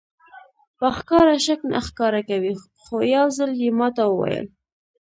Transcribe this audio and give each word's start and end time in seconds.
په 0.77 0.87
ښکاره 0.97 1.35
شک 1.45 1.59
نه 1.71 1.79
ښکاره 1.87 2.21
کوي 2.29 2.53
خو 2.81 2.95
یو 3.15 3.27
ځل 3.37 3.51
یې 3.61 3.69
ماته 3.79 4.03
وویل. 4.07 4.47